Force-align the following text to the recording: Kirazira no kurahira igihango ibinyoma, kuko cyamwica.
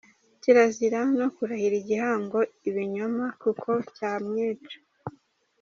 Kirazira 0.41 0.99
no 1.19 1.27
kurahira 1.35 1.75
igihango 1.81 2.39
ibinyoma, 2.69 3.25
kuko 3.41 3.69
cyamwica. 3.95 4.75